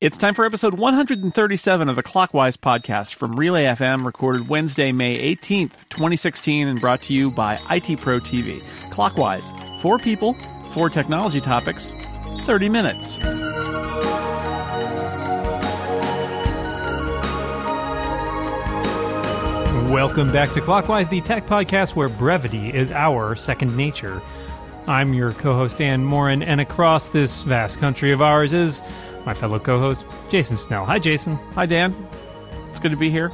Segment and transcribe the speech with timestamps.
[0.00, 5.34] It's time for episode 137 of the Clockwise podcast from Relay FM, recorded Wednesday, May
[5.36, 8.62] 18th, 2016, and brought to you by IT Pro TV.
[8.90, 9.52] Clockwise,
[9.82, 10.32] four people,
[10.70, 11.92] four technology topics,
[12.44, 13.18] 30 minutes.
[19.92, 24.22] Welcome back to Clockwise, the tech podcast where brevity is our second nature.
[24.86, 28.82] I'm your co host, Dan Moren, and across this vast country of ours is
[29.24, 30.84] my fellow co host, Jason Snell.
[30.84, 31.36] Hi, Jason.
[31.54, 31.94] Hi, Dan.
[32.70, 33.30] It's good to be here.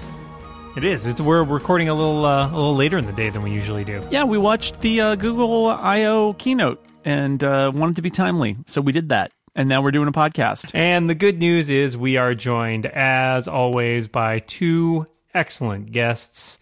[0.77, 1.07] It is.
[1.07, 3.85] It's we're recording a little uh, a little later in the day than we usually
[3.85, 4.07] do.
[4.11, 8.81] Yeah, we watched the uh, Google I/O keynote and uh, wanted to be timely, so
[8.83, 9.33] we did that.
[9.55, 10.73] And now we're doing a podcast.
[10.75, 16.59] And the good news is we are joined, as always, by two excellent guests.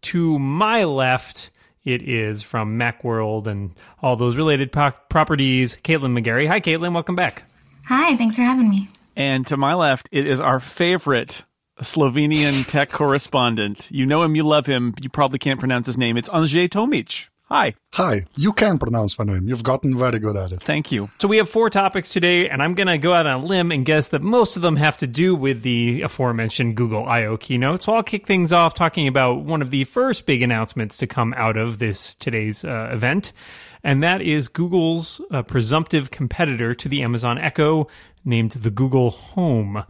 [0.00, 1.50] To my left,
[1.84, 6.46] it is from Macworld and all those related po- properties, Caitlin McGarry.
[6.46, 6.94] Hi, Caitlin.
[6.94, 7.44] Welcome back.
[7.88, 8.90] Hi, thanks for having me.
[9.16, 11.42] And to my left, it is our favorite
[11.80, 13.88] Slovenian tech correspondent.
[13.90, 14.94] You know him, you love him.
[15.00, 16.18] You probably can't pronounce his name.
[16.18, 17.28] It's Anže Tomic.
[17.44, 17.72] Hi.
[17.94, 18.26] Hi.
[18.36, 19.48] You can pronounce my name.
[19.48, 20.62] You've gotten very good at it.
[20.62, 21.08] Thank you.
[21.16, 23.72] So we have four topics today, and I'm going to go out on a limb
[23.72, 27.80] and guess that most of them have to do with the aforementioned Google I/O keynote.
[27.80, 31.32] So I'll kick things off talking about one of the first big announcements to come
[31.38, 33.32] out of this today's uh, event,
[33.82, 37.86] and that is Google's uh, presumptive competitor to the Amazon Echo,
[38.24, 39.84] named the Google Home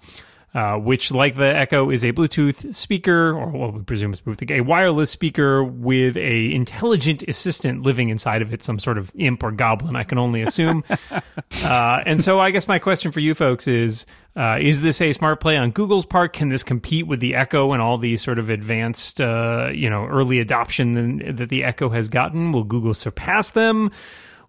[0.54, 4.50] uh, which, like the Echo, is a Bluetooth speaker, or well, we presume it's Bluetooth,
[4.50, 9.42] a wireless speaker with a intelligent assistant living inside of it, some sort of imp
[9.42, 10.84] or goblin, I can only assume.
[11.10, 15.12] uh, and so, I guess my question for you folks is: uh, Is this a
[15.12, 16.32] smart play on Google's part?
[16.32, 20.06] Can this compete with the Echo and all the sort of advanced, uh, you know,
[20.06, 22.52] early adoption that the Echo has gotten?
[22.52, 23.90] Will Google surpass them?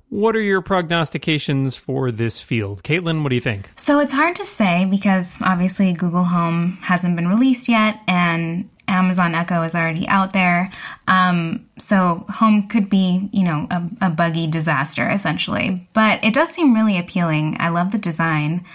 [0.09, 2.83] What are your prognostications for this field?
[2.83, 3.69] Caitlin, what do you think?
[3.75, 9.35] So it's hard to say because obviously Google Home hasn't been released yet and Amazon
[9.35, 10.71] Echo is already out there.
[11.07, 15.87] Um, so home could be, you know, a, a buggy disaster essentially.
[15.93, 17.57] But it does seem really appealing.
[17.59, 18.65] I love the design.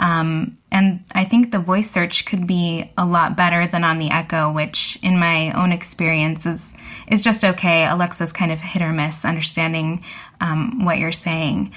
[0.00, 4.10] Um, and I think the voice search could be a lot better than on the
[4.10, 6.74] Echo, which in my own experience is,
[7.10, 7.86] is just okay.
[7.86, 10.04] Alexa's kind of hit or miss understanding
[10.40, 11.72] um, what you're saying.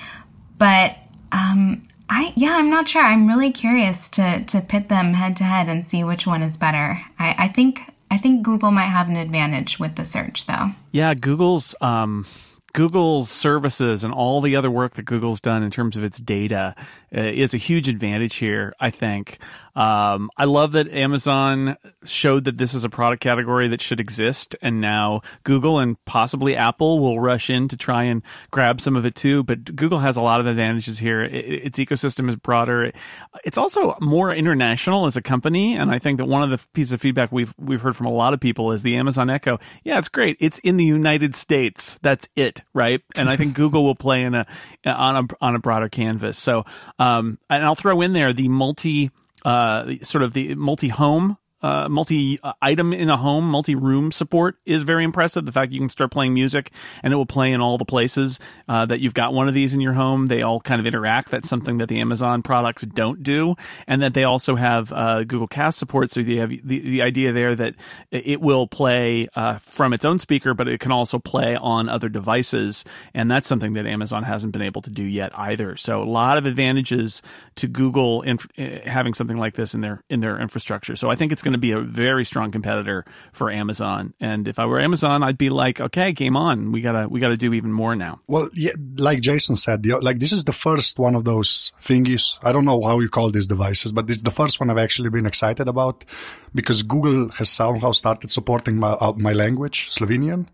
[0.57, 0.95] But
[1.31, 3.03] um, I, yeah, I'm not sure.
[3.03, 6.57] I'm really curious to, to pit them head to head and see which one is
[6.57, 7.01] better.
[7.17, 10.71] I, I think I think Google might have an advantage with the search, though.
[10.91, 12.27] Yeah, Google's um,
[12.73, 16.75] Google's services and all the other work that Google's done in terms of its data
[17.15, 19.39] uh, is a huge advantage here, I think.
[19.75, 24.55] Um, I love that Amazon showed that this is a product category that should exist,
[24.61, 29.05] and now Google and possibly Apple will rush in to try and grab some of
[29.05, 29.43] it too.
[29.43, 31.23] But Google has a lot of advantages here.
[31.23, 32.91] It, its ecosystem is broader.
[33.43, 36.93] It's also more international as a company, and I think that one of the pieces
[36.93, 39.59] of feedback we've we've heard from a lot of people is the Amazon Echo.
[39.83, 40.37] Yeah, it's great.
[40.39, 41.97] It's in the United States.
[42.01, 43.01] That's it, right?
[43.15, 44.45] And I think Google will play in a
[44.85, 46.37] on a on a broader canvas.
[46.37, 46.65] So,
[46.99, 49.09] um, and I'll throw in there the multi
[49.45, 54.57] uh, sort of the multi home uh, multi item in a home, multi room support
[54.65, 55.45] is very impressive.
[55.45, 58.39] The fact you can start playing music and it will play in all the places
[58.67, 60.25] uh, that you've got one of these in your home.
[60.25, 61.31] They all kind of interact.
[61.31, 63.55] That's something that the Amazon products don't do,
[63.87, 66.11] and that they also have uh, Google Cast support.
[66.11, 67.75] So you have the, the idea there that
[68.11, 72.09] it will play uh, from its own speaker, but it can also play on other
[72.09, 75.77] devices, and that's something that Amazon hasn't been able to do yet either.
[75.77, 77.21] So a lot of advantages
[77.55, 80.95] to Google inf- eh, having something like this in their in their infrastructure.
[80.95, 84.13] So I think it's going to be a very strong competitor for Amazon.
[84.19, 86.71] And if I were Amazon, I'd be like, okay, game on.
[86.71, 88.19] We gotta we gotta do even more now.
[88.27, 92.37] Well, yeah, like Jason said, like this is the first one of those thingies.
[92.43, 95.09] I don't know how you call these devices, but is the first one I've actually
[95.09, 96.03] been excited about
[96.53, 100.47] because Google has somehow started supporting my uh, my language, Slovenian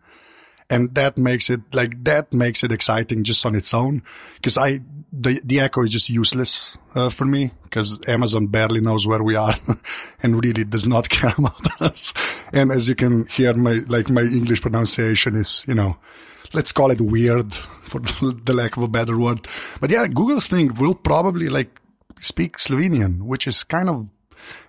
[0.69, 4.03] and that makes it like that makes it exciting just on its own.
[4.35, 4.81] Because i
[5.12, 9.35] the the echo is just useless uh, for me because amazon barely knows where we
[9.35, 9.55] are
[10.23, 12.14] and really does not care about us.
[12.53, 15.97] And as you can hear my like my english pronunciation is you know
[16.53, 17.53] let's call it weird
[17.84, 19.47] for the lack of a better word.
[19.79, 21.82] But yeah google's thing will probably like
[22.20, 24.08] speak slovenian which is kind of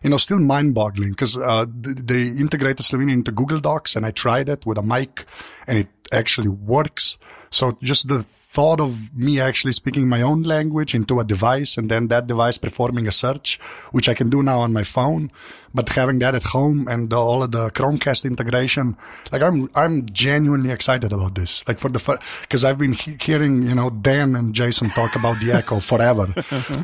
[0.03, 4.11] you know, still mind boggling because uh, they integrated Slovenian into Google Docs and I
[4.11, 5.25] tried it with a mic
[5.67, 7.19] and it actually works.
[7.51, 11.89] So just the thought of me actually speaking my own language into a device and
[11.89, 13.61] then that device performing a search,
[13.93, 15.31] which I can do now on my phone.
[15.73, 18.97] But having that at home and the, all of the Chromecast integration,
[19.31, 21.63] like I'm, I'm genuinely excited about this.
[21.69, 25.15] Like for the, first, because I've been he- hearing, you know, Dan and Jason talk
[25.15, 26.35] about the Echo forever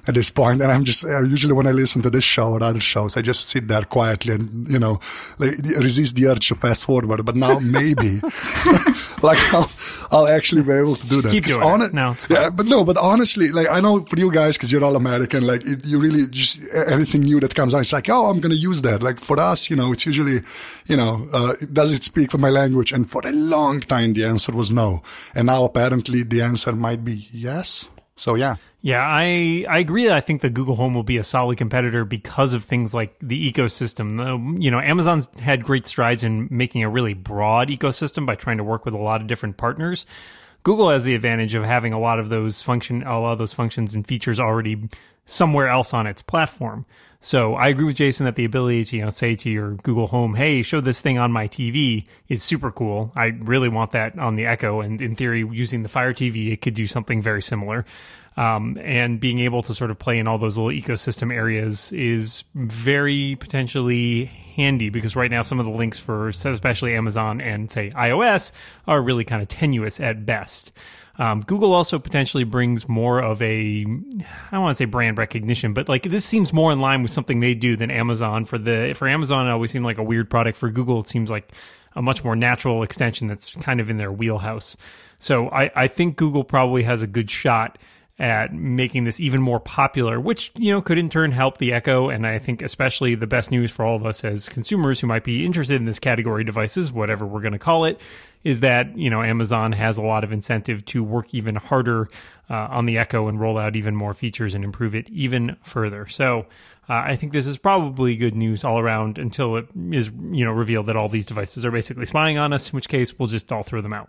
[0.06, 0.62] at this point.
[0.62, 3.22] and I'm just uh, usually when I listen to this show or other shows, I
[3.22, 5.00] just sit there quietly and you know,
[5.38, 7.24] like, resist the urge to fast forward.
[7.26, 8.20] But now maybe,
[9.22, 9.70] like I'll,
[10.12, 11.32] I'll, actually be able to do just that.
[11.32, 11.92] Keep on it.
[11.92, 14.96] No, yeah, but no, but honestly, like I know for you guys because you're all
[14.96, 18.40] American, like it, you really just anything new that comes out, it's like, oh, I'm
[18.40, 19.02] gonna use that.
[19.02, 20.42] Like for us, you know, it's usually,
[20.86, 22.92] you know, uh, does it speak for my language?
[22.92, 25.02] And for a long time, the answer was no,
[25.34, 27.88] and now apparently the answer might be yes.
[28.16, 28.56] So yeah.
[28.80, 30.08] Yeah, I I agree.
[30.10, 33.52] I think that Google Home will be a solid competitor because of things like the
[33.52, 34.62] ecosystem.
[34.62, 38.64] You know, Amazon's had great strides in making a really broad ecosystem by trying to
[38.64, 40.06] work with a lot of different partners.
[40.66, 43.52] Google has the advantage of having a lot of those function, a lot of those
[43.52, 44.88] functions and features already
[45.24, 46.84] somewhere else on its platform.
[47.20, 50.08] So I agree with Jason that the ability to, you know, say to your Google
[50.08, 53.12] Home, "Hey, show this thing on my TV," is super cool.
[53.14, 56.62] I really want that on the Echo, and in theory, using the Fire TV, it
[56.62, 57.84] could do something very similar.
[58.36, 62.44] Um, and being able to sort of play in all those little ecosystem areas is
[62.54, 67.90] very potentially handy because right now some of the links for especially Amazon and say
[67.90, 68.52] iOS
[68.86, 70.72] are really kind of tenuous at best.
[71.18, 75.72] Um, Google also potentially brings more of a, I don't want to say brand recognition,
[75.72, 78.44] but like this seems more in line with something they do than Amazon.
[78.44, 80.58] For the for Amazon, it always seemed like a weird product.
[80.58, 81.52] For Google, it seems like
[81.94, 84.76] a much more natural extension that's kind of in their wheelhouse.
[85.18, 87.78] So I, I think Google probably has a good shot
[88.18, 92.08] at making this even more popular, which, you know, could in turn help the Echo.
[92.08, 95.22] And I think especially the best news for all of us as consumers who might
[95.22, 98.00] be interested in this category devices, whatever we're going to call it,
[98.42, 102.08] is that, you know, Amazon has a lot of incentive to work even harder
[102.48, 106.06] uh, on the Echo and roll out even more features and improve it even further.
[106.06, 106.46] So,
[106.88, 110.52] uh, I think this is probably good news all around until it is, you know,
[110.52, 113.50] revealed that all these devices are basically spying on us, in which case we'll just
[113.50, 114.08] all throw them out.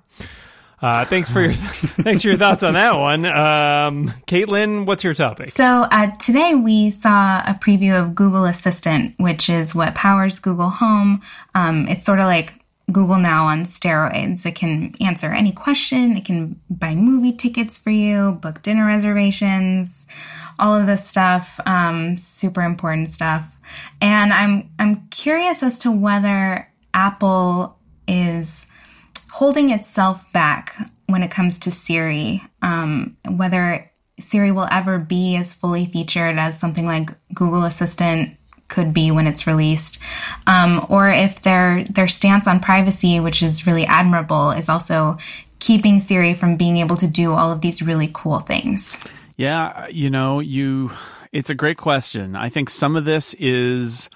[0.79, 4.85] Uh, thanks for your thanks for your thoughts on that one, um, Caitlin.
[4.85, 5.49] What's your topic?
[5.49, 10.69] So uh, today we saw a preview of Google Assistant, which is what powers Google
[10.69, 11.21] Home.
[11.55, 12.53] Um, it's sort of like
[12.91, 14.45] Google Now on steroids.
[14.45, 16.15] It can answer any question.
[16.15, 20.07] It can buy movie tickets for you, book dinner reservations,
[20.59, 21.59] all of this stuff.
[21.65, 23.59] Um, super important stuff.
[23.99, 27.77] And I'm I'm curious as to whether Apple
[28.07, 28.67] is
[29.37, 30.75] holding itself back
[31.05, 33.87] when it comes to Siri, um, whether
[34.19, 38.35] Siri will ever be as fully featured as something like Google Assistant
[38.67, 39.99] could be when it's released,
[40.47, 45.19] um, or if their their stance on privacy, which is really admirable, is also
[45.59, 48.99] keeping Siri from being able to do all of these really cool things.
[49.37, 50.89] Yeah, you know, you
[51.31, 52.35] it's a great question.
[52.35, 54.09] I think some of this is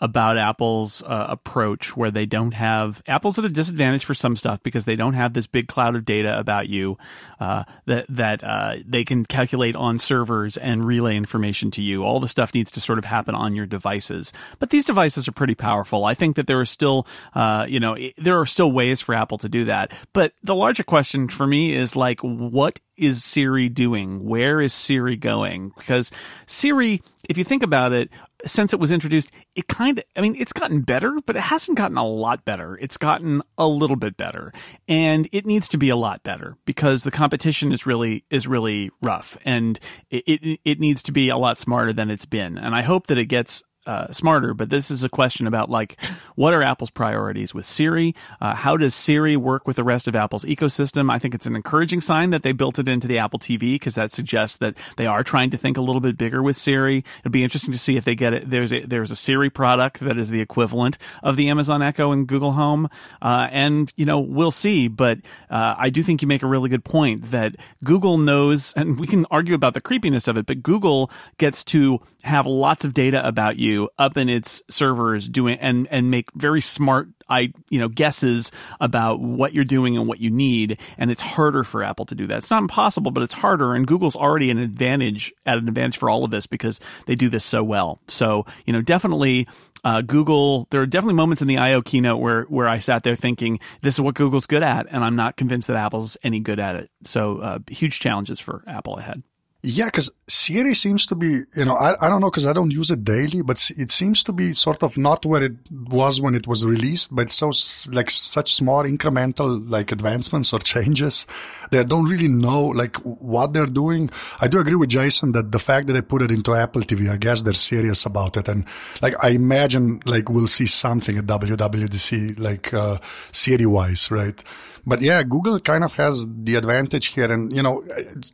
[0.00, 4.62] about Apple's uh, approach where they don't have Apple's at a disadvantage for some stuff
[4.62, 6.96] because they don't have this big cloud of data about you
[7.38, 12.02] uh, that that uh, they can calculate on servers and relay information to you.
[12.02, 15.32] All the stuff needs to sort of happen on your devices, but these devices are
[15.32, 16.04] pretty powerful.
[16.04, 19.38] I think that there are still uh, you know there are still ways for Apple
[19.38, 19.92] to do that.
[20.12, 24.24] But the larger question for me is like what is Siri doing?
[24.24, 25.72] Where is Siri going?
[25.76, 26.12] Because
[26.46, 28.10] Siri, if you think about it,
[28.46, 31.76] since it was introduced, it kind of, I mean, it's gotten better, but it hasn't
[31.76, 32.78] gotten a lot better.
[32.80, 34.52] It's gotten a little bit better
[34.88, 38.90] and it needs to be a lot better because the competition is really, is really
[39.02, 39.78] rough and
[40.10, 42.58] it, it, it needs to be a lot smarter than it's been.
[42.58, 46.00] And I hope that it gets uh, smarter, but this is a question about like
[46.36, 48.14] what are Apple's priorities with Siri?
[48.40, 51.10] Uh, how does Siri work with the rest of Apple's ecosystem?
[51.10, 53.96] I think it's an encouraging sign that they built it into the Apple TV because
[53.96, 57.04] that suggests that they are trying to think a little bit bigger with Siri.
[57.22, 58.48] It'd be interesting to see if they get it.
[58.48, 62.28] There's a, there's a Siri product that is the equivalent of the Amazon Echo and
[62.28, 62.88] Google Home,
[63.20, 64.86] uh, and you know we'll see.
[64.86, 65.18] But
[65.50, 69.08] uh, I do think you make a really good point that Google knows, and we
[69.08, 73.26] can argue about the creepiness of it, but Google gets to have lots of data
[73.26, 77.88] about you up in its servers doing and and make very smart I you know
[77.88, 82.14] guesses about what you're doing and what you need and it's harder for Apple to
[82.14, 82.38] do that.
[82.38, 86.10] It's not impossible but it's harder and Google's already an advantage at an advantage for
[86.10, 88.00] all of this because they do this so well.
[88.08, 89.46] So, you know, definitely
[89.84, 93.16] uh, Google, there are definitely moments in the I/O keynote where where I sat there
[93.16, 96.60] thinking, "This is what Google's good at," and I'm not convinced that Apple's any good
[96.60, 96.90] at it.
[97.04, 99.22] So, uh, huge challenges for Apple ahead.
[99.62, 102.70] Yeah, because Siri seems to be, you know, I, I don't know because I don't
[102.70, 106.34] use it daily, but it seems to be sort of not where it was when
[106.34, 107.52] it was released, but so
[107.92, 111.26] like such small incremental like advancements or changes.
[111.70, 114.08] They don't really know like what they're doing.
[114.40, 117.10] I do agree with Jason that the fact that they put it into Apple TV,
[117.10, 118.48] I guess they're serious about it.
[118.48, 118.64] And
[119.02, 122.96] like, I imagine like we'll see something at WWDC, like, uh,
[123.32, 124.42] Siri wise, right?
[124.86, 127.30] But yeah, Google kind of has the advantage here.
[127.30, 127.82] And, you know,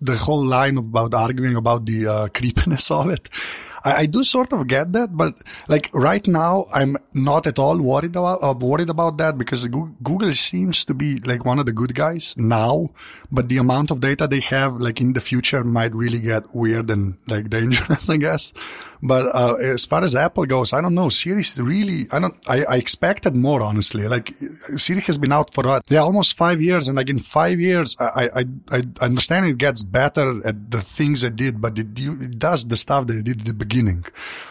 [0.00, 3.28] the whole line about arguing about the uh, creepiness of it.
[3.86, 8.16] I, do sort of get that, but like right now, I'm not at all worried
[8.16, 11.94] about uh, worried about that because Google seems to be like one of the good
[11.94, 12.90] guys now,
[13.30, 16.90] but the amount of data they have, like in the future, might really get weird
[16.90, 18.52] and like dangerous, I guess.
[19.02, 21.08] But uh, as far as Apple goes, I don't know.
[21.08, 22.34] Siri really, I don't.
[22.48, 24.08] I, I expected more honestly.
[24.08, 24.34] Like
[24.76, 27.96] Siri has been out for uh, yeah almost five years, and like in five years,
[28.00, 32.38] I I, I understand it gets better at the things it did, but it, it
[32.38, 34.04] does the stuff that it did at the beginning.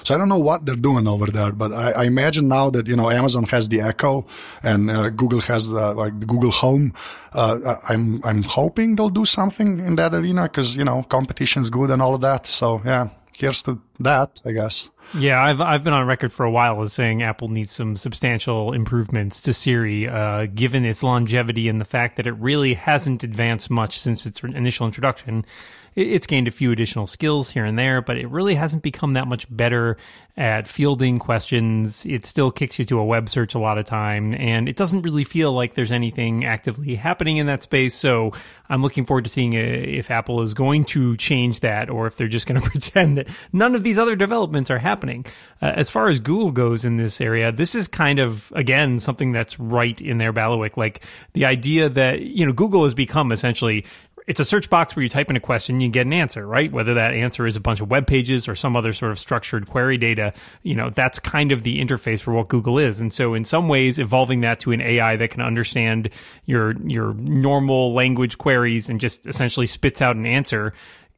[0.04, 2.88] So I don't know what they're doing over there, but I, I imagine now that
[2.88, 4.26] you know Amazon has the Echo
[4.64, 6.94] and uh, Google has the like the Google Home.
[7.34, 11.90] Uh, I'm I'm hoping they'll do something in that arena because you know competition's good
[11.90, 12.46] and all of that.
[12.46, 13.10] So yeah
[13.40, 14.90] here's to that, I guess.
[15.14, 18.74] Yeah, I've I've been on record for a while as saying Apple needs some substantial
[18.74, 23.70] improvements to Siri, uh, given its longevity and the fact that it really hasn't advanced
[23.70, 25.46] much since its initial introduction
[25.96, 29.28] it's gained a few additional skills here and there, but it really hasn't become that
[29.28, 29.96] much better
[30.38, 32.06] at fielding questions.
[32.06, 35.04] It still kicks you to a web search a lot of time, and it doesn't
[35.04, 37.96] really feel like there's anything actively happening in that space.
[37.96, 38.34] So
[38.68, 42.28] I'm looking forward to seeing if Apple is going to change that, or if they're
[42.28, 45.26] just going to pretend that none of these other developments are happening.
[45.62, 49.32] Uh, as far as Google goes in this area, this is kind of again something
[49.32, 50.76] that's right in their bailiwick.
[50.76, 53.86] Like the idea that you know Google has become essentially
[54.28, 56.72] it's a search box where you type in a question, you get an answer, right?
[56.72, 59.68] Whether that answer is a bunch of web pages or some other sort of structured
[59.68, 63.00] query data, you know, that's kind of the interface for what Google is.
[63.00, 66.10] And so in some ways, evolving that to an AI that can understand
[66.46, 70.74] your, your normal language queries and just essentially spits out an answer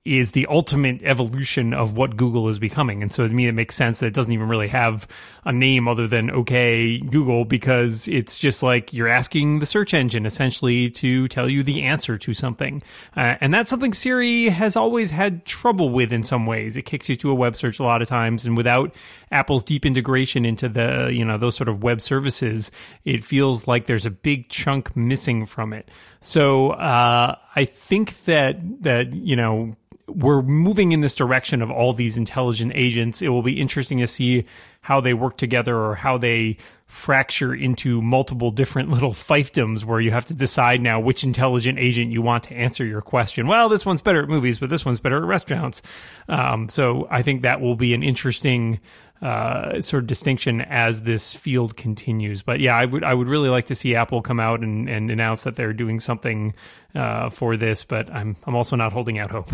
[0.08, 3.04] is the ultimate evolution of what Google is becoming.
[3.04, 5.08] And so to me, it makes sense that it doesn't even really have
[5.44, 10.26] a name other than OK Google because it's just like you're asking the search engine
[10.26, 12.82] essentially to tell you the answer to something.
[13.16, 16.78] Uh, and that's something Siri has always had trouble with in some ways.
[16.78, 18.46] It kicks you to a web search a lot of times.
[18.46, 18.96] And without
[19.32, 22.72] Apple's deep integration into the, you know, those sort of web services,
[23.04, 25.90] it feels like there's a big chunk missing from it.
[26.22, 29.76] So, uh, I think that, that, you know,
[30.08, 33.22] we're moving in this direction of all these intelligent agents.
[33.22, 34.46] It will be interesting to see
[34.82, 40.12] how they work together or how they fracture into multiple different little fiefdoms where you
[40.12, 43.48] have to decide now which intelligent agent you want to answer your question.
[43.48, 45.82] Well, this one's better at movies, but this one's better at restaurants.
[46.30, 48.80] Um, so I think that will be an interesting
[49.22, 52.42] uh, sort of distinction as this field continues.
[52.42, 55.10] But yeah, I would I would really like to see Apple come out and, and
[55.10, 56.54] announce that they're doing something
[56.94, 57.84] uh, for this.
[57.84, 59.52] But I'm I'm also not holding out hope.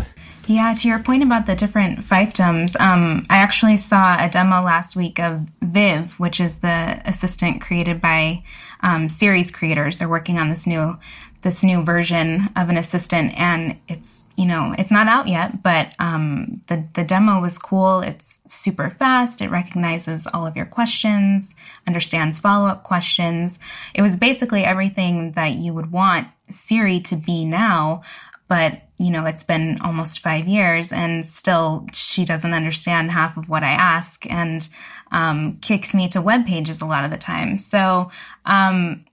[0.48, 4.96] Yeah, to your point about the different fiefdoms, um, I actually saw a demo last
[4.96, 8.44] week of Viv, which is the assistant created by
[8.82, 9.98] um, Siri's creators.
[9.98, 10.98] They're working on this new
[11.44, 15.94] this new version of an assistant and it's you know it's not out yet but
[16.00, 18.02] um, the the demo was cool.
[18.02, 19.42] It's super fast.
[19.42, 23.60] It recognizes all of your questions understands follow-up questions.
[23.94, 28.02] It was basically everything that you would want siri to be now
[28.50, 33.48] but you know it's been almost five years and still she doesn't understand half of
[33.48, 34.68] what i ask and
[35.14, 37.58] um, kicks me to web pages a lot of the time.
[37.60, 38.10] So
[38.46, 39.06] um,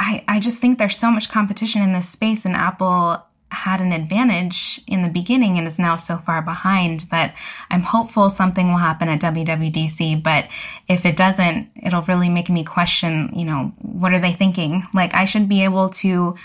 [0.00, 3.92] I, I just think there's so much competition in this space, and Apple had an
[3.92, 7.34] advantage in the beginning and is now so far behind that
[7.68, 10.22] I'm hopeful something will happen at WWDC.
[10.22, 10.46] But
[10.88, 14.84] if it doesn't, it'll really make me question, you know, what are they thinking?
[14.94, 16.36] Like, I should be able to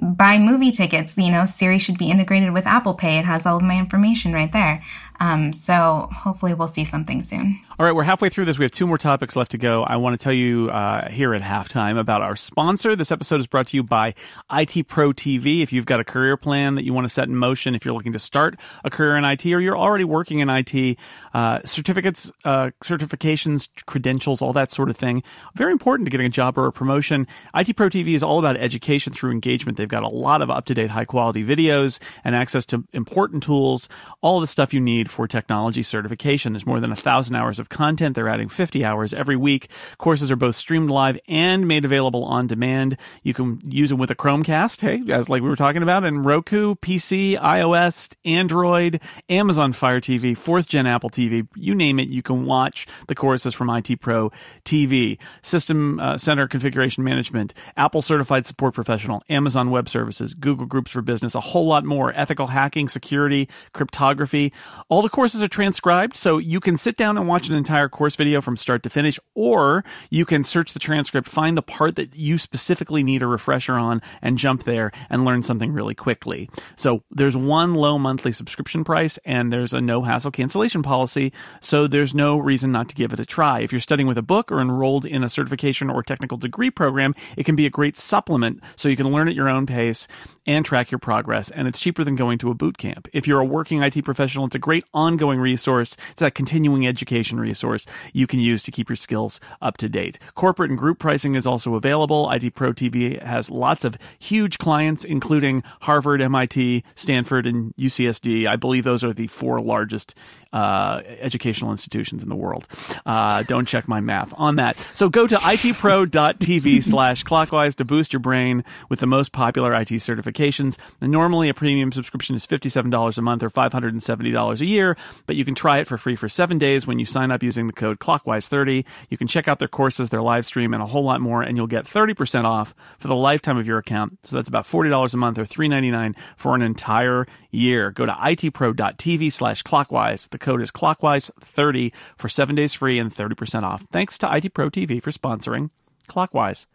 [0.00, 1.16] buy movie tickets.
[1.16, 3.18] You know, Siri should be integrated with Apple Pay.
[3.18, 4.82] It has all of my information right there.
[5.20, 7.60] Um, so hopefully we'll see something soon.
[7.78, 8.58] All right, we're halfway through this.
[8.58, 9.82] We have two more topics left to go.
[9.82, 12.94] I want to tell you uh, here at halftime about our sponsor.
[12.94, 14.14] This episode is brought to you by
[14.52, 15.62] IT Pro TV.
[15.62, 17.94] If you've got a career plan that you want to set in motion, if you're
[17.94, 20.98] looking to start a career in IT or you're already working in IT,
[21.32, 25.22] uh, certificates, uh, certifications, credentials, all that sort of thing,
[25.54, 27.26] very important to getting a job or a promotion.
[27.54, 29.78] IT Pro TV is all about education through engagement.
[29.78, 33.42] They've got a lot of up to date, high quality videos and access to important
[33.42, 33.88] tools,
[34.20, 36.52] all the stuff you need need for technology certification.
[36.52, 38.14] There's more than a thousand hours of content.
[38.14, 39.68] They're adding 50 hours every week.
[39.98, 42.96] Courses are both streamed live and made available on demand.
[43.22, 46.24] You can use them with a Chromecast, hey, as like we were talking about, and
[46.24, 52.22] Roku, PC, iOS, Android, Amazon Fire TV, fourth gen Apple TV, you name it, you
[52.22, 54.30] can watch the courses from IT Pro
[54.64, 55.18] TV.
[55.42, 61.02] System uh, Center Configuration Management, Apple Certified Support Professional, Amazon Web Services, Google Groups for
[61.02, 62.12] Business, a whole lot more.
[62.14, 64.52] Ethical hacking, security, cryptography.
[64.94, 68.14] All the courses are transcribed, so you can sit down and watch an entire course
[68.14, 72.14] video from start to finish, or you can search the transcript, find the part that
[72.14, 76.48] you specifically need a refresher on, and jump there and learn something really quickly.
[76.76, 81.88] So there's one low monthly subscription price, and there's a no hassle cancellation policy, so
[81.88, 83.62] there's no reason not to give it a try.
[83.62, 87.16] If you're studying with a book or enrolled in a certification or technical degree program,
[87.36, 90.06] it can be a great supplement so you can learn at your own pace
[90.46, 93.08] and track your progress, and it's cheaper than going to a boot camp.
[93.12, 95.96] If you're a working IT professional, it's a great ongoing resource.
[96.10, 100.18] It's that continuing education resource you can use to keep your skills up to date.
[100.34, 102.30] Corporate and group pricing is also available.
[102.30, 108.46] IT Pro TV has lots of huge clients, including Harvard, MIT, Stanford, and UCSD.
[108.46, 110.14] I believe those are the four largest
[110.54, 112.68] uh, educational institutions in the world.
[113.04, 114.76] Uh, don't check my math on that.
[114.94, 119.88] So go to itpro.tv slash clockwise to boost your brain with the most popular IT
[119.88, 120.78] certifications.
[121.00, 124.96] And normally a premium subscription is $57 a month or $570 a year,
[125.26, 127.66] but you can try it for free for seven days when you sign up using
[127.66, 128.84] the code clockwise30.
[129.10, 131.56] You can check out their courses, their live stream, and a whole lot more, and
[131.56, 134.18] you'll get 30% off for the lifetime of your account.
[134.22, 137.90] So that's about $40 a month or $3.99 for an entire year.
[137.90, 140.28] Go to itpro.tv slash clockwise.
[140.28, 143.86] The code is clockwise30 for seven days free and 30% off.
[143.92, 145.70] Thanks to IT Pro TV for sponsoring
[146.06, 146.66] Clockwise.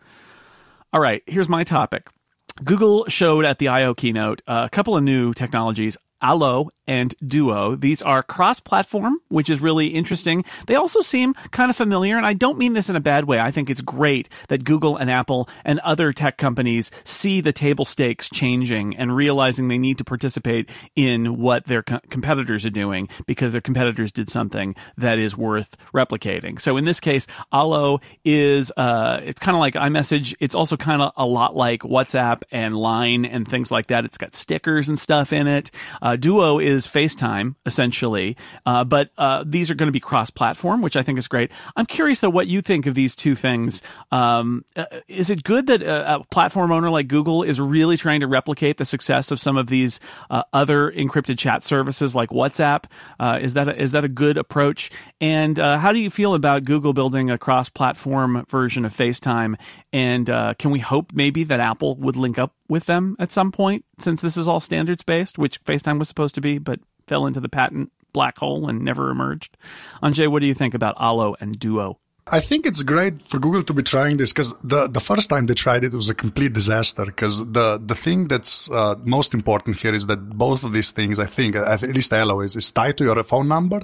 [0.92, 2.08] All right, here's my topic.
[2.64, 5.98] Google showed at the I/O keynote uh, a couple of new technologies.
[6.22, 7.76] Allo and Duo.
[7.76, 10.44] These are cross platform, which is really interesting.
[10.66, 13.40] They also seem kind of familiar, and I don't mean this in a bad way.
[13.40, 17.86] I think it's great that Google and Apple and other tech companies see the table
[17.86, 23.08] stakes changing and realizing they need to participate in what their co- competitors are doing
[23.28, 26.60] because their competitors did something that is worth replicating.
[26.60, 30.34] So in this case, Allo is, uh, it's kind of like iMessage.
[30.40, 34.06] It's also kind of a lot like WhatsApp and Line and things like that.
[34.06, 35.70] It's got stickers and stuff in it.
[36.02, 40.96] Uh, Duo is FaceTime essentially, uh, but uh, these are going to be cross-platform, which
[40.96, 41.52] I think is great.
[41.76, 43.82] I'm curious though what you think of these two things.
[44.12, 48.20] Um, uh, is it good that a, a, platform owner like Google is really trying
[48.20, 52.86] to replicate the success of some of these uh, other encrypted chat services like WhatsApp?
[53.20, 54.92] Uh, is that a, is that a good approach?
[55.22, 59.56] And how do you feel about Google building a cross-platform version of FaceTime?
[59.92, 60.28] And
[60.58, 64.22] can we hope maybe that Apple would link up with them at some point since
[64.22, 67.50] this is all standards based, which FaceTime was supposed to be, but fell into the
[67.50, 69.58] patent black hole and never emerged.
[70.02, 72.00] Anže, what do you think about Allo and Duo?
[72.32, 75.48] I think it's great for Google to be trying this because the, the first time
[75.48, 77.06] they tried it was a complete disaster.
[77.06, 81.20] Because the, the thing that's uh, most important here is that both of these things,
[81.20, 83.82] I think, at least Allo is, is tied to your phone number.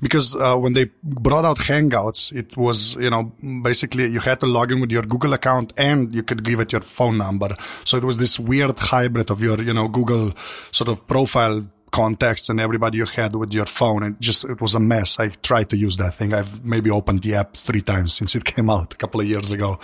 [0.00, 4.46] Because uh, when they brought out Hangouts, it was, you know, basically you had to
[4.46, 7.56] log in with your Google account and you could give it your phone number.
[7.84, 10.32] So it was this weird hybrid of your, you know, Google
[10.70, 14.02] sort of profile contacts and everybody you had with your phone.
[14.02, 15.18] And just, it was a mess.
[15.18, 16.34] I tried to use that thing.
[16.34, 19.52] I've maybe opened the app three times since it came out a couple of years
[19.52, 19.78] ago.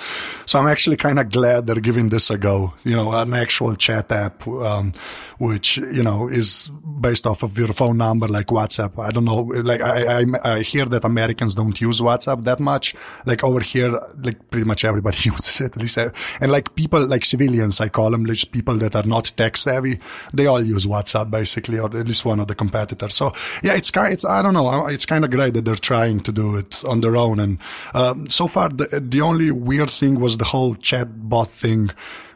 [0.55, 2.75] So I'm actually kind of glad they're giving this a go.
[2.85, 4.93] You know, an actual chat app, um,
[5.39, 8.97] which, you know, is based off of your phone number like WhatsApp.
[9.05, 9.41] I don't know.
[9.41, 12.95] Like I, I, I hear that Americans don't use WhatsApp that much.
[13.27, 15.73] Like over here, like pretty much everybody uses it.
[15.73, 19.03] At least, uh, and like people, like civilians, I call them, like people that are
[19.03, 19.99] not tech savvy,
[20.33, 23.15] they all use WhatsApp basically, or at least one of the competitors.
[23.15, 26.21] So yeah, it's kind, it's I don't know, it's kind of great that they're trying
[26.21, 27.41] to do it on their own.
[27.41, 27.59] And
[27.93, 31.91] um, so far, the the only weird thing was the whole chat bot thing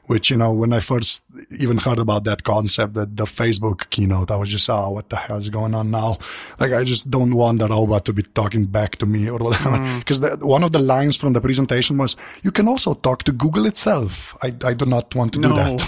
[0.09, 4.31] which, you know, when I first even heard about that concept, that the Facebook keynote,
[4.31, 6.17] I was just, oh, what the hell is going on now?
[6.59, 9.79] Like, I just don't want the robot to be talking back to me or whatever.
[9.99, 10.43] Because mm.
[10.43, 14.35] one of the lines from the presentation was, you can also talk to Google itself.
[14.43, 15.51] I, I do not want to no.
[15.51, 15.79] do that.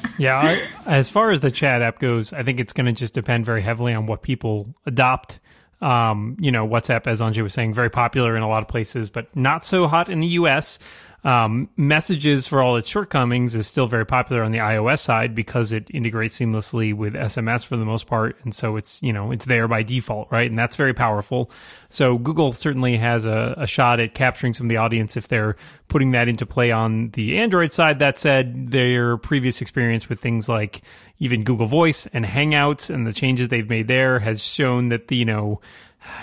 [0.18, 3.14] yeah, I, as far as the chat app goes, I think it's going to just
[3.14, 5.38] depend very heavily on what people adopt.
[5.80, 9.08] Um, you know, WhatsApp, as Anže was saying, very popular in a lot of places,
[9.08, 10.78] but not so hot in the US.
[11.22, 15.70] Um, messages, for all its shortcomings, is still very popular on the iOS side because
[15.70, 19.44] it integrates seamlessly with SMS for the most part, and so it's you know it's
[19.44, 20.48] there by default, right?
[20.48, 21.50] And that's very powerful.
[21.90, 25.56] So Google certainly has a, a shot at capturing some of the audience if they're
[25.88, 27.98] putting that into play on the Android side.
[27.98, 30.80] That said, their previous experience with things like
[31.18, 35.16] even Google Voice and Hangouts and the changes they've made there has shown that the
[35.16, 35.60] you know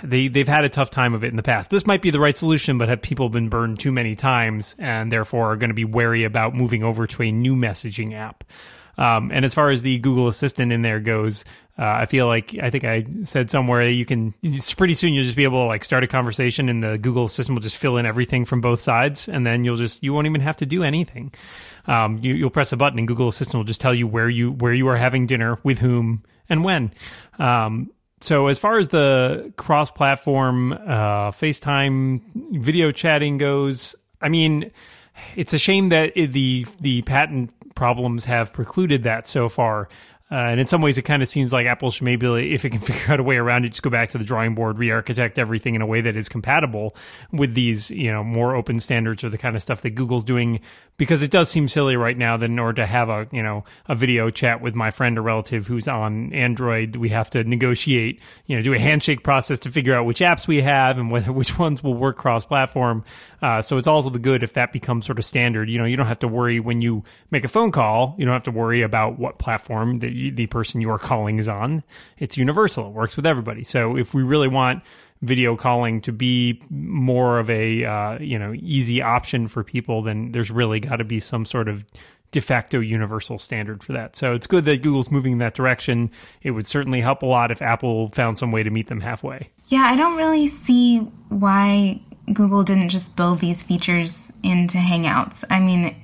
[0.03, 1.69] they they've had a tough time of it in the past.
[1.69, 5.11] This might be the right solution, but have people been burned too many times and
[5.11, 8.43] therefore are going to be wary about moving over to a new messaging app.
[8.97, 11.45] Um, and as far as the Google Assistant in there goes,
[11.77, 14.33] uh, I feel like I think I said somewhere you can
[14.75, 17.55] pretty soon you'll just be able to like start a conversation and the Google Assistant
[17.55, 20.41] will just fill in everything from both sides, and then you'll just you won't even
[20.41, 21.31] have to do anything.
[21.85, 24.51] Um, you, will press a button and Google Assistant will just tell you where you
[24.51, 26.91] where you are having dinner with whom and when.
[27.37, 32.21] Um, so as far as the cross-platform uh, FaceTime
[32.61, 34.71] video chatting goes, I mean,
[35.35, 39.87] it's a shame that the the patent problems have precluded that so far.
[40.29, 42.71] Uh, and in some ways, it kind of seems like Apple should maybe, if it
[42.71, 45.39] can figure out a way around it, just go back to the drawing board, re-architect
[45.39, 46.95] everything in a way that is compatible
[47.31, 50.59] with these, you know, more open standards or the kind of stuff that Google's doing.
[50.97, 53.63] Because it does seem silly right now that in order to have a, you know,
[53.87, 58.19] a video chat with my friend or relative who's on Android, we have to negotiate,
[58.47, 61.31] you know, do a handshake process to figure out which apps we have and whether
[61.37, 63.03] which ones will work cross-platform.
[63.41, 65.69] Uh, so it's also the good if that becomes sort of standard.
[65.69, 68.15] You know, you don't have to worry when you make a phone call.
[68.17, 71.47] You don't have to worry about what platform that the person you are calling is
[71.47, 71.83] on.
[72.17, 72.87] It's universal.
[72.87, 73.63] It works with everybody.
[73.63, 74.83] So if we really want
[75.21, 80.31] video calling to be more of a uh, you know easy option for people, then
[80.31, 81.85] there's really got to be some sort of
[82.31, 84.15] de facto universal standard for that.
[84.15, 86.11] So it's good that Google's moving in that direction.
[86.41, 89.49] It would certainly help a lot if Apple found some way to meet them halfway.
[89.67, 90.99] Yeah, I don't really see
[91.29, 92.01] why
[92.33, 95.45] Google didn't just build these features into Hangouts.
[95.49, 95.95] I mean,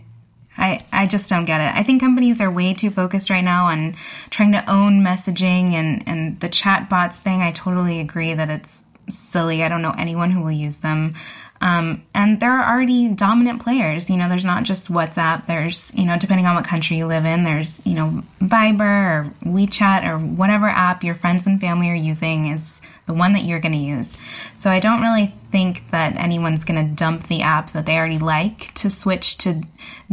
[0.63, 1.75] I, I just don't get it.
[1.75, 3.97] I think companies are way too focused right now on
[4.29, 7.41] trying to own messaging and, and the chat bots thing.
[7.41, 9.61] I totally agree that it's silly.
[9.61, 11.15] I don't know anyone who will use them.
[11.59, 14.09] Um, and there are already dominant players.
[14.09, 15.47] You know, there's not just WhatsApp.
[15.47, 19.33] There's, you know, depending on what country you live in, there's, you know, Viber or
[19.45, 23.59] WeChat or whatever app your friends and family are using is the one that you're
[23.59, 24.17] going to use.
[24.57, 28.17] So I don't really think that anyone's going to dump the app that they already
[28.17, 29.61] like to switch to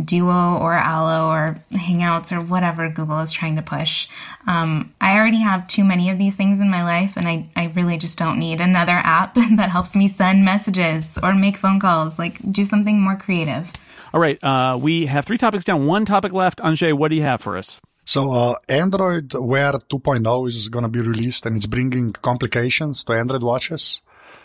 [0.02, 4.08] Duo or Allo or Hangouts or whatever Google is trying to push.
[4.46, 7.66] Um, I already have too many of these things in my life, and I, I
[7.68, 12.18] really just don't need another app that helps me send messages or make phone calls.
[12.18, 13.70] Like, do something more creative.
[14.12, 14.42] All right.
[14.42, 16.58] Uh, we have three topics down, one topic left.
[16.58, 17.80] Anže, what do you have for us?
[18.12, 23.12] So uh, Android Wear 2.0 is going to be released, and it's bringing complications to
[23.12, 24.00] Android watches.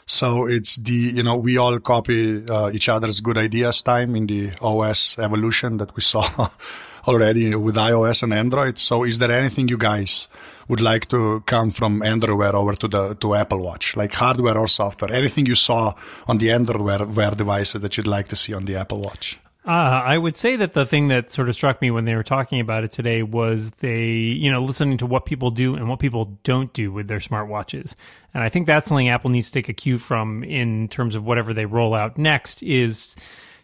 [0.06, 4.28] So it's the you know we all copy uh, each other's good ideas time in
[4.28, 6.51] the OS evolution that we saw
[7.08, 8.78] already with iOS and Android.
[8.78, 10.28] So is there anything you guys
[10.67, 14.60] would like to come from Android Wear over to the to Apple Watch, like hardware
[14.60, 15.12] or software?
[15.12, 15.95] Anything you saw
[16.28, 19.39] on the Android Wear, Wear devices that you'd like to see on the Apple Watch?
[19.65, 22.23] Uh, I would say that the thing that sort of struck me when they were
[22.23, 25.97] talking about it today was they, you know, listening to what people do and what
[25.97, 27.95] people don't do with their smartwatches.
[28.36, 31.25] And I think that's something Apple needs to take a cue from in terms of
[31.25, 33.15] whatever they roll out next is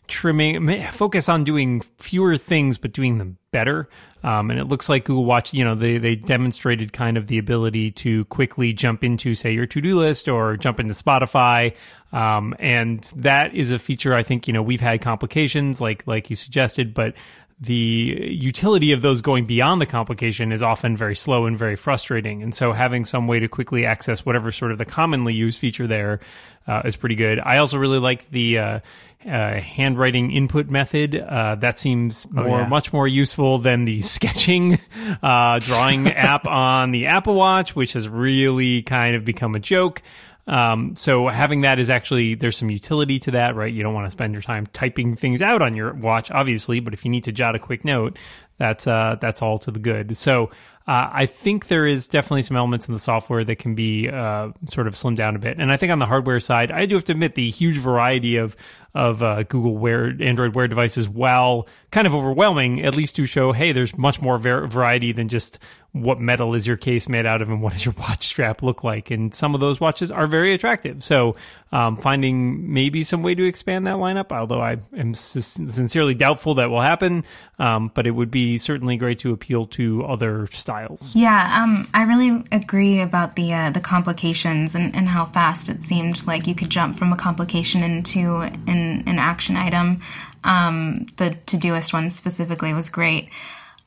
[0.07, 3.89] trimming, focus on doing fewer things, but doing them better.
[4.23, 7.37] Um, and it looks like Google Watch, you know, they, they demonstrated kind of the
[7.37, 11.75] ability to quickly jump into, say, your to do list or jump into Spotify.
[12.13, 16.29] Um, and that is a feature I think, you know, we've had complications like, like
[16.29, 17.15] you suggested, but
[17.62, 22.41] the utility of those going beyond the complication is often very slow and very frustrating.
[22.41, 25.86] And so having some way to quickly access whatever sort of the commonly used feature
[25.86, 26.21] there
[26.67, 27.39] uh, is pretty good.
[27.39, 28.80] I also really like the, uh,
[29.26, 31.15] uh, handwriting input method.
[31.15, 32.67] Uh, that seems oh, more, oh, yeah.
[32.67, 34.80] much more useful than the sketching
[35.21, 40.02] uh, drawing app on the Apple Watch, which has really kind of become a joke.
[40.47, 43.71] Um, so having that is actually there's some utility to that, right?
[43.71, 46.93] You don't want to spend your time typing things out on your watch, obviously, but
[46.93, 48.17] if you need to jot a quick note,
[48.58, 50.17] that's uh, that's all to the good.
[50.17, 50.51] So
[50.88, 54.49] uh, I think there is definitely some elements in the software that can be uh,
[54.65, 55.58] sort of slimmed down a bit.
[55.60, 58.38] And I think on the hardware side, I do have to admit the huge variety
[58.38, 58.56] of
[58.93, 63.51] of uh, Google Wear Android Wear devices, while kind of overwhelming, at least to show
[63.51, 65.60] hey, there's much more ver- variety than just
[65.93, 68.84] what metal is your case made out of and what does your watch strap look
[68.84, 69.12] like.
[69.12, 71.04] And some of those watches are very attractive.
[71.04, 71.36] So
[71.73, 76.69] um, finding maybe some way to expand that lineup, although I am sincerely doubtful that
[76.69, 77.25] will happen.
[77.60, 81.15] Um, but it would be certainly great to appeal to other styles.
[81.15, 85.84] Yeah, um, I really agree about the uh, the complications and, and how fast it
[85.84, 89.99] seemed like you could jump from a complication into an, an action item.
[90.43, 93.30] Um, the Todoist one specifically was great.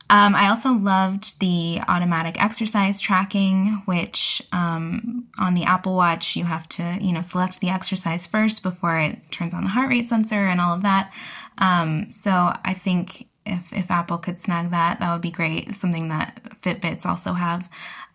[0.09, 6.43] Um, I also loved the automatic exercise tracking, which um, on the Apple Watch you
[6.43, 10.09] have to, you know, select the exercise first before it turns on the heart rate
[10.09, 11.11] sensor and all of that.
[11.57, 15.73] Um, so I think if if Apple could snag that, that would be great.
[15.73, 17.67] Something that Fitbits also have.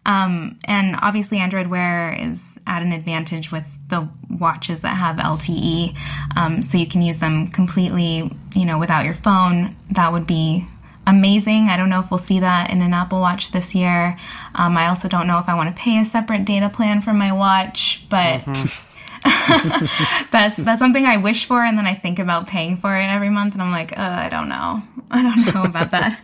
[0.06, 5.96] Um, and obviously, Android Wear is at an advantage with the watches that have LTE,
[6.36, 9.76] um, so you can use them completely, you know, without your phone.
[9.90, 10.66] That would be
[11.10, 11.68] amazing.
[11.68, 14.16] I don't know if we'll see that in an Apple Watch this year.
[14.54, 17.12] Um, I also don't know if I want to pay a separate data plan for
[17.12, 18.86] my watch, but mm-hmm.
[20.32, 23.28] that's that's something I wish for, and then I think about paying for it every
[23.28, 26.18] month, and I'm like, uh, I don't know, I don't know about that.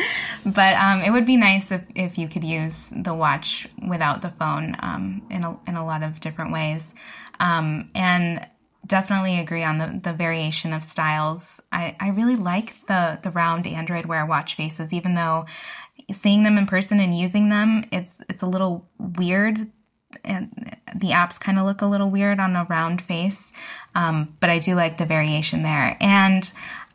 [0.46, 4.30] but um, it would be nice if, if you could use the watch without the
[4.30, 6.92] phone um, in a, in a lot of different ways,
[7.38, 8.44] um, and
[8.90, 11.62] definitely agree on the, the variation of styles.
[11.72, 15.46] I, I really like the, the round Android Wear watch faces, even though
[16.12, 19.70] seeing them in person and using them, it's it's a little weird.
[20.24, 23.52] And the apps kind of look a little weird on a round face,
[23.94, 25.96] um, but I do like the variation there.
[26.00, 26.50] And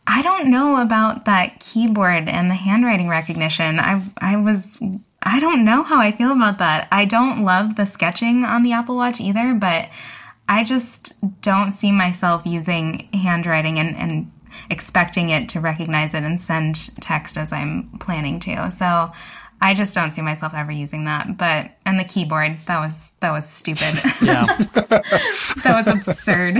[0.05, 3.79] I don't know about that keyboard and the handwriting recognition.
[3.79, 4.77] I I was
[5.23, 6.89] I don't know how I feel about that.
[6.91, 9.87] I don't love the sketching on the Apple Watch either, but
[10.47, 14.31] I just don't see myself using handwriting and, and
[14.69, 18.69] expecting it to recognize it and send text as I'm planning to.
[18.71, 19.11] So
[19.61, 21.37] I just don't see myself ever using that.
[21.37, 23.99] But and the keyboard, that was that was stupid.
[24.21, 24.45] Yeah.
[25.63, 26.57] that was absurd.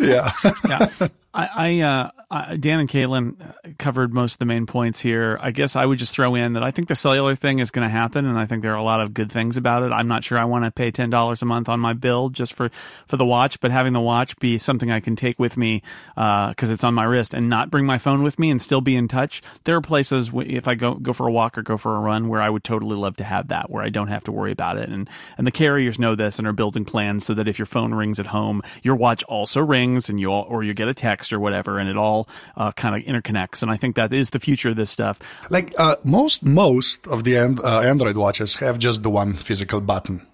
[0.00, 0.32] yeah.
[0.68, 1.08] yeah.
[1.34, 5.38] I, I, uh, I, Dan and Caitlin covered most of the main points here.
[5.40, 7.86] I guess I would just throw in that I think the cellular thing is going
[7.86, 9.92] to happen, and I think there are a lot of good things about it.
[9.92, 12.52] I'm not sure I want to pay ten dollars a month on my bill just
[12.52, 12.70] for
[13.06, 15.82] for the watch, but having the watch be something I can take with me
[16.14, 18.82] because uh, it's on my wrist and not bring my phone with me and still
[18.82, 19.42] be in touch.
[19.64, 22.28] There are places if I go go for a walk or go for a run
[22.28, 24.76] where I would totally love to have that, where I don't have to worry about
[24.76, 24.90] it.
[24.90, 27.94] And and the carriers know this and are building plans so that if your phone
[27.94, 31.21] rings at home, your watch also rings, and you all, or you get a text
[31.22, 33.62] text or whatever, and it all uh, kind of interconnects.
[33.62, 35.20] And I think that is the future of this stuff.
[35.50, 39.80] Like uh, most most of the and, uh, Android watches have just the one physical
[39.80, 40.26] button.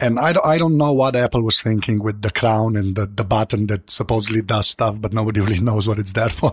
[0.00, 3.06] And I don't, I don't know what Apple was thinking with the crown and the,
[3.06, 6.52] the button that supposedly does stuff, but nobody really knows what it's there for.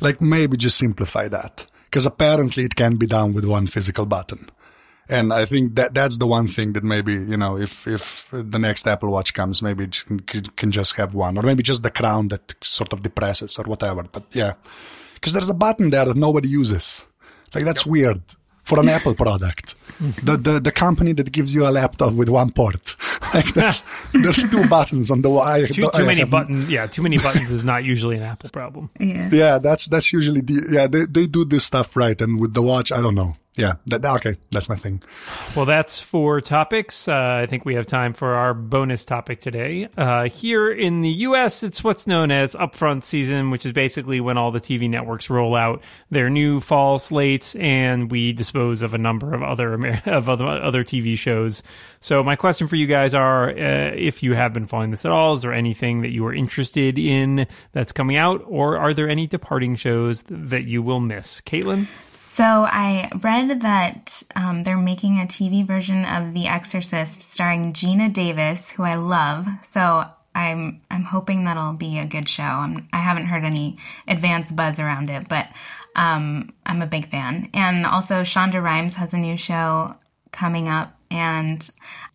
[0.00, 1.66] like maybe just simplify that.
[1.84, 4.48] Because apparently it can be done with one physical button.
[5.08, 8.58] And I think that that's the one thing that maybe, you know, if, if the
[8.58, 11.90] next Apple Watch comes, maybe it can, can just have one or maybe just the
[11.90, 14.04] crown that sort of depresses or whatever.
[14.04, 14.54] But yeah,
[15.14, 17.02] because there's a button there that nobody uses.
[17.54, 17.92] Like that's yep.
[17.92, 18.22] weird
[18.62, 19.74] for an Apple product.
[19.94, 20.26] Mm-hmm.
[20.26, 22.96] the, the the company that gives you a laptop with one port.
[23.34, 26.68] like there's there's two buttons on the I, too, too many buttons.
[26.68, 28.90] Yeah, too many buttons is not usually an Apple problem.
[28.98, 32.54] Yeah, yeah, that's that's usually the yeah they they do this stuff right, and with
[32.54, 35.02] the watch, I don't know yeah that, okay that's my thing.
[35.54, 37.08] Well that's four topics.
[37.08, 39.88] Uh, i think we have time for our bonus topic today.
[39.96, 44.38] Uh, here in the us it's what's known as upfront season which is basically when
[44.38, 48.98] all the tv networks roll out their new fall slates and we dispose of a
[48.98, 49.74] number of other
[50.06, 51.62] of other, other tv shows.
[52.00, 55.12] So my question for you guys are uh, if you have been following this at
[55.12, 59.08] all is there anything that you are interested in that's coming out or are there
[59.08, 61.40] any departing shows that you will miss?
[61.40, 61.86] Caitlin
[62.34, 68.12] so I read that um, they're making a TV version of The Exorcist starring Geena
[68.12, 69.46] Davis, who I love.
[69.62, 72.42] So I'm I'm hoping that'll be a good show.
[72.42, 75.46] I'm, I have not heard any advance buzz around it, but
[75.94, 77.50] um, I'm a big fan.
[77.54, 79.94] And also, Shonda Rhimes has a new show
[80.32, 81.70] coming up, and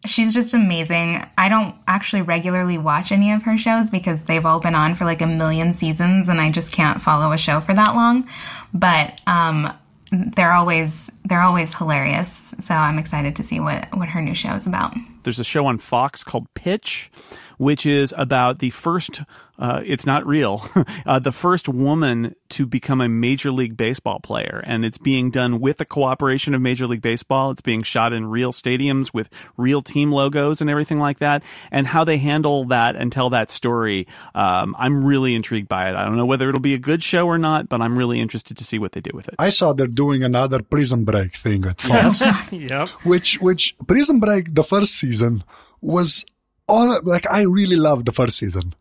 [0.06, 1.26] she's just amazing.
[1.38, 5.06] I don't actually regularly watch any of her shows because they've all been on for
[5.06, 8.28] like a million seasons, and I just can't follow a show for that long.
[8.74, 9.74] But um,
[10.12, 12.56] they're always they're always hilarious.
[12.60, 14.96] So I'm excited to see what what her new show is about.
[15.24, 17.12] There's a show on Fox called Pitch,
[17.58, 19.22] which is about the first.
[19.58, 20.66] Uh, it's not real.
[21.06, 25.60] uh, the first woman to become a Major League Baseball player, and it's being done
[25.60, 27.52] with the cooperation of Major League Baseball.
[27.52, 31.44] It's being shot in real stadiums with real team logos and everything like that.
[31.74, 35.96] And how they handle that and tell that story, um, I'm really intrigued by it.
[35.98, 38.56] I don't know whether it'll be a good show or not, but I'm really interested
[38.60, 39.36] to see what they do with it.
[39.40, 42.88] I saw they're doing another Prison Break thing at Fox, Yep.
[43.04, 45.09] which which Prison Break the first season
[45.82, 46.26] was
[46.68, 48.76] all like I really loved the first season.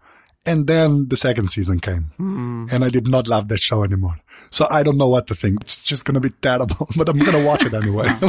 [0.46, 2.66] And then the second season came, hmm.
[2.72, 4.16] and I did not love that show anymore.
[4.50, 5.60] So I don't know what to think.
[5.60, 8.08] It's just going to be terrible, but I'm going to watch it anyway.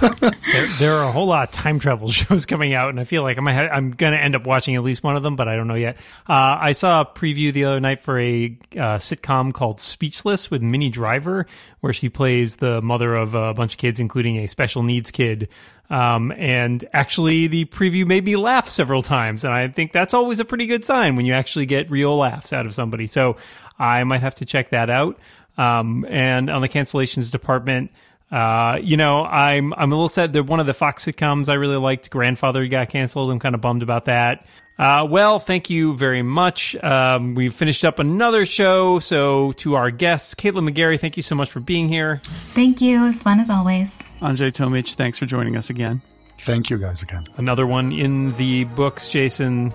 [0.00, 3.22] There, there are a whole lot of time travel shows coming out, and I feel
[3.22, 5.68] like I'm going to end up watching at least one of them, but I don't
[5.68, 5.96] know yet.
[6.28, 10.62] Uh, I saw a preview the other night for a uh, sitcom called Speechless with
[10.62, 11.46] Minnie Driver,
[11.80, 15.48] where she plays the mother of a bunch of kids, including a special needs kid.
[15.90, 20.40] Um, and actually, the preview made me laugh several times, and I think that's always
[20.40, 23.06] a pretty good sign when you actually get real laughs out of somebody.
[23.06, 23.36] So
[23.78, 25.18] I might have to check that out.
[25.56, 27.90] Um, and on the cancellations department,
[28.34, 31.54] uh, you know, I'm I'm a little sad that one of the Fox sitcoms I
[31.54, 33.30] really liked, Grandfathered, got canceled.
[33.30, 34.44] I'm kind of bummed about that.
[34.76, 36.74] Uh, well, thank you very much.
[36.82, 38.98] Um, we've finished up another show.
[38.98, 42.20] So to our guests, Caitlin McGarry, thank you so much for being here.
[42.54, 43.00] Thank you.
[43.00, 43.96] It was fun as always.
[44.18, 46.02] Anže Tomić, thanks for joining us again.
[46.40, 47.22] Thank you guys again.
[47.36, 49.72] Another one in the books, Jason.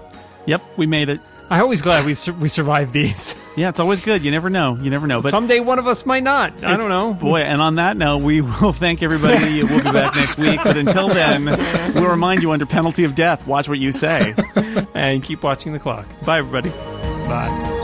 [0.47, 1.21] Yep, we made it.
[1.51, 3.35] I'm always glad we sur- we survived these.
[3.59, 4.23] Yeah, it's always good.
[4.23, 4.77] You never know.
[4.77, 5.21] You never know.
[5.21, 6.63] But Someday one of us might not.
[6.63, 7.13] I don't know.
[7.13, 9.61] Boy, and on that note, we will thank everybody.
[9.63, 10.61] We'll be back next week.
[10.63, 11.43] But until then,
[11.93, 14.33] we'll remind you under penalty of death, watch what you say.
[14.93, 16.05] And keep watching the clock.
[16.23, 16.69] Bye, everybody.
[17.27, 17.75] Bye.